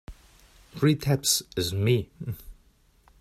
Three 0.73 0.95
taps 0.95 1.43
is 1.55 1.75
me. 1.75 2.09